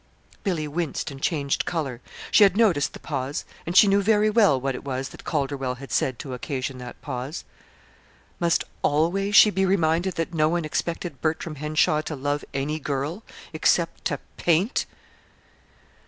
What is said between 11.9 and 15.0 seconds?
to love any girl except to paint?